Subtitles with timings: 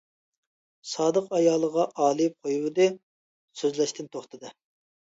[0.93, 2.91] سادىق ئايالىغا ئالىيىپ قويۇۋىدى،
[3.65, 4.57] سۆزلەشتىن توختىدى.